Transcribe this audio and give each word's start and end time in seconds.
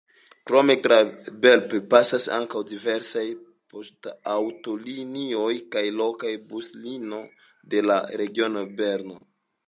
Krome 0.49 0.73
tra 0.85 0.95
Belp 1.41 1.73
pasas 1.91 2.23
ankaŭ 2.37 2.61
diversaj 2.69 3.25
poŝtaŭtolinioj 3.73 5.51
kaj 5.75 5.83
lokaj 5.99 6.31
buslinio 6.53 7.21
de 7.75 7.83
la 7.91 7.99
regiono 8.23 8.65
Berno. 8.81 9.19